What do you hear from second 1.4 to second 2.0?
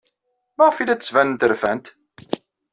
rfant?